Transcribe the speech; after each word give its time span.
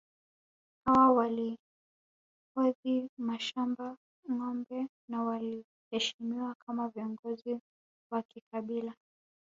Hawa 0.83 1.07
walihodhi 1.17 2.93
mashamba 3.27 3.97
ngombe 4.31 4.87
na 5.09 5.23
waliheshimiwa 5.23 6.55
kama 6.65 6.89
viongozi 6.89 7.59
wa 8.11 8.23
kikabila 8.23 8.95